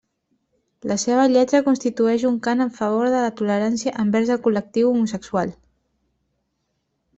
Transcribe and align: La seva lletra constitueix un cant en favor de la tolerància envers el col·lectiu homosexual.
La 0.91 0.95
seva 1.01 1.25
lletra 1.33 1.61
constitueix 1.67 2.25
un 2.29 2.39
cant 2.47 2.65
en 2.65 2.73
favor 2.79 3.11
de 3.17 3.21
la 3.27 3.35
tolerància 3.43 3.95
envers 4.07 4.35
el 4.37 4.43
col·lectiu 4.49 4.91
homosexual. 4.95 5.55